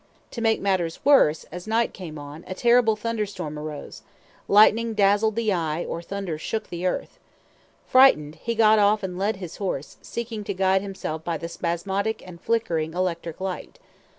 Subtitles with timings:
[0.31, 4.01] To make matters worse, as night came on, a terrible thunder storm arose;
[4.47, 7.19] lightning dazzled the eye or thunder shook the earth.
[7.85, 12.23] Frightened, he got off and led his horse, seeking to guide himself by the spasmodic
[12.25, 13.77] and flickering electric light.